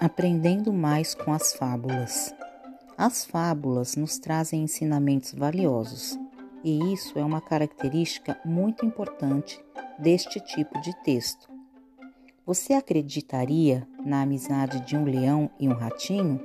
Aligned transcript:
Aprendendo 0.00 0.72
mais 0.72 1.14
com 1.14 1.30
as 1.30 1.52
fábulas. 1.52 2.34
As 2.96 3.26
fábulas 3.26 3.96
nos 3.96 4.18
trazem 4.18 4.62
ensinamentos 4.62 5.34
valiosos, 5.34 6.18
e 6.64 6.90
isso 6.90 7.18
é 7.18 7.22
uma 7.22 7.42
característica 7.42 8.40
muito 8.42 8.86
importante 8.86 9.62
deste 9.98 10.40
tipo 10.40 10.80
de 10.80 10.94
texto. 11.02 11.50
Você 12.46 12.72
acreditaria 12.72 13.86
na 14.02 14.22
amizade 14.22 14.80
de 14.86 14.96
um 14.96 15.04
leão 15.04 15.50
e 15.60 15.68
um 15.68 15.74
ratinho? 15.74 16.40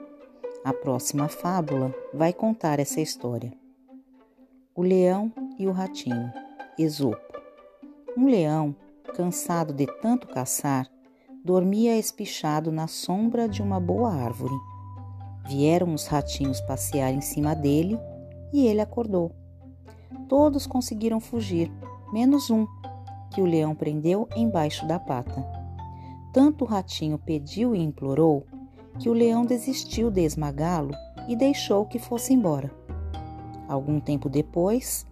A 0.62 0.74
próxima 0.74 1.30
fábula 1.30 1.96
vai 2.14 2.34
contar 2.34 2.78
essa 2.82 3.00
história. 3.00 3.54
O 4.76 4.82
leão 4.82 5.32
e 5.58 5.66
o 5.66 5.72
ratinho. 5.72 6.30
Esopo. 6.78 7.40
Um 8.18 8.28
leão, 8.28 8.76
cansado 9.16 9.74
de 9.74 9.88
tanto 10.02 10.28
caçar, 10.28 10.90
dormia 11.46 11.96
espichado 11.96 12.72
na 12.72 12.88
sombra 12.88 13.48
de 13.48 13.62
uma 13.62 13.80
boa 13.80 14.12
árvore. 14.12 14.56
Vieram 15.48 15.94
os 15.94 16.08
ratinhos 16.08 16.60
passear 16.62 17.14
em 17.14 17.22
cima 17.22 17.54
dele 17.54 18.00
e 18.52 18.66
ele 18.66 18.82
acordou. 18.82 19.32
Todos 20.28 20.66
conseguiram 20.66 21.20
fugir, 21.20 21.72
menos 22.12 22.50
um, 22.50 22.66
que 23.32 23.42
o 23.42 23.46
leão 23.46 23.76
prendeu 23.76 24.28
embaixo 24.36 24.88
da 24.88 24.98
pata. 24.98 25.46
Tanto 26.34 26.66
o 26.66 26.68
ratinho 26.68 27.20
pediu 27.20 27.76
e 27.76 27.80
implorou 27.80 28.44
que 28.98 29.08
o 29.08 29.14
leão 29.14 29.46
desistiu 29.46 30.10
de 30.10 30.22
esmagá-lo 30.22 30.96
e 31.28 31.36
deixou 31.36 31.86
que 31.86 32.00
fosse 32.00 32.34
embora. 32.34 32.72
Algum 33.68 34.00
tempo 34.00 34.30
depois, 34.30 35.06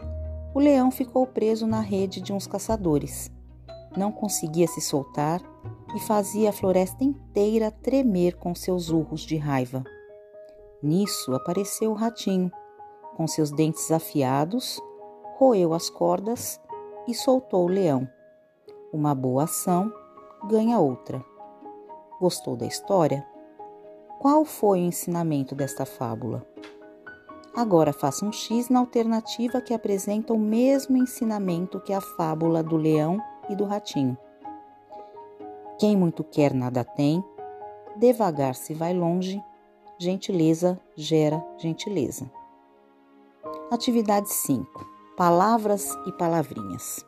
o 0.52 0.59
leão 0.59 0.90
ficou 0.90 1.28
preso 1.28 1.68
na 1.68 1.80
rede 1.80 2.20
de 2.20 2.34
uns 2.34 2.48
caçadores. 2.48 3.31
Não 3.96 4.12
conseguia 4.12 4.68
se 4.68 4.82
soltar 4.82 5.42
e 5.96 6.00
fazia 6.00 6.50
a 6.50 6.54
floresta 6.54 7.04
inteira 7.04 7.70
tremer 7.70 8.36
com 8.38 8.56
seus 8.56 8.90
urros 8.90 9.22
de 9.22 9.38
raiva. 9.38 9.84
Nisso 10.81 11.34
apareceu 11.34 11.92
o 11.92 11.95
ratinho, 11.95 12.52
com 13.16 13.28
seus 13.28 13.52
dentes 13.52 13.92
afiados, 13.92 14.82
roeu 15.38 15.73
as 15.73 15.90
cordas 15.90 16.59
e 17.08 17.14
soltou 17.14 17.66
o 17.66 17.70
leão. 17.70 18.08
Uma 18.92 19.14
boa 19.14 19.44
ação 19.44 19.92
ganha 20.50 20.80
outra. 20.80 21.23
Gostou 22.20 22.56
da 22.56 22.66
história? 22.66 23.26
Qual 24.20 24.45
foi 24.45 24.80
o 24.80 24.86
ensinamento 24.86 25.54
desta 25.54 25.86
fábula? 25.86 26.45
Agora 27.56 27.94
faça 27.94 28.26
um 28.26 28.32
X 28.32 28.67
na 28.70 28.80
alternativa 28.80 29.62
que 29.62 29.73
apresenta 29.73 30.34
o 30.34 30.39
mesmo 30.39 30.98
ensinamento 30.98 31.80
que 31.80 31.94
a 31.94 32.02
fábula 32.02 32.64
do 32.64 32.76
leão 32.76 33.22
e 33.49 33.55
do 33.55 33.66
ratinho. 33.66 34.17
Quem 35.80 35.97
muito 35.97 36.23
quer, 36.23 36.53
nada 36.53 36.83
tem. 36.83 37.23
Devagar 37.95 38.55
se 38.55 38.73
vai 38.73 38.94
longe. 38.94 39.44
Gentileza 39.97 40.80
gera 40.95 41.44
gentileza. 41.58 42.30
Atividade 43.71 44.30
5. 44.30 44.86
Palavras 45.17 45.94
e 46.05 46.11
palavrinhas. 46.11 47.05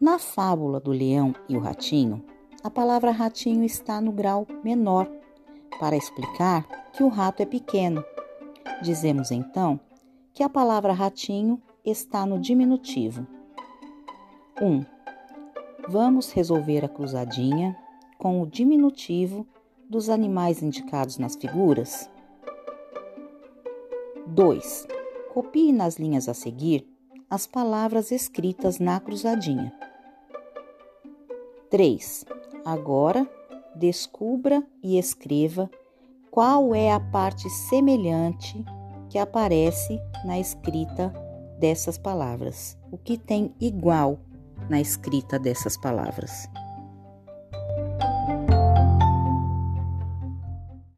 Na 0.00 0.18
fábula 0.18 0.80
do 0.80 0.90
leão 0.90 1.34
e 1.48 1.56
o 1.56 1.60
ratinho, 1.60 2.24
a 2.62 2.70
palavra 2.70 3.10
ratinho 3.10 3.64
está 3.64 4.00
no 4.00 4.12
grau 4.12 4.46
menor, 4.62 5.10
para 5.78 5.96
explicar 5.96 6.66
que 6.92 7.02
o 7.02 7.08
rato 7.08 7.42
é 7.42 7.46
pequeno. 7.46 8.04
Dizemos 8.82 9.30
então 9.30 9.78
que 10.32 10.42
a 10.42 10.48
palavra 10.48 10.92
ratinho 10.92 11.60
está 11.84 12.24
no 12.24 12.38
diminutivo. 12.38 13.26
1. 14.60 14.66
Um, 14.66 14.93
Vamos 15.88 16.32
resolver 16.32 16.82
a 16.82 16.88
cruzadinha 16.88 17.76
com 18.16 18.40
o 18.40 18.46
diminutivo 18.46 19.46
dos 19.88 20.08
animais 20.08 20.62
indicados 20.62 21.18
nas 21.18 21.36
figuras. 21.36 22.08
2. 24.26 24.86
Copie 25.34 25.72
nas 25.72 25.98
linhas 25.98 26.26
a 26.26 26.32
seguir 26.32 26.88
as 27.28 27.46
palavras 27.46 28.10
escritas 28.10 28.78
na 28.78 28.98
cruzadinha. 28.98 29.74
3. 31.68 32.24
Agora, 32.64 33.28
descubra 33.76 34.66
e 34.82 34.98
escreva 34.98 35.70
qual 36.30 36.74
é 36.74 36.92
a 36.92 36.98
parte 36.98 37.48
semelhante 37.50 38.64
que 39.10 39.18
aparece 39.18 40.00
na 40.24 40.38
escrita 40.40 41.12
dessas 41.58 41.98
palavras. 41.98 42.78
O 42.90 42.96
que 42.96 43.18
tem 43.18 43.54
igual 43.60 44.18
na 44.68 44.80
escrita 44.80 45.38
dessas 45.38 45.76
palavras. 45.76 46.48